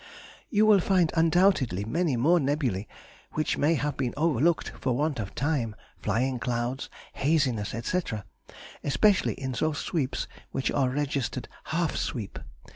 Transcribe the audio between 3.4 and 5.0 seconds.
may have been overlooked for